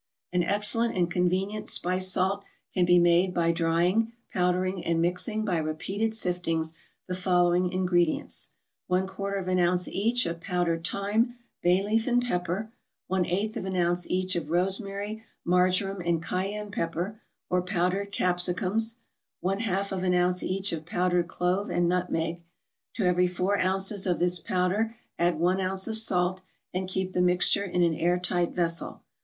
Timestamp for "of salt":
25.87-26.41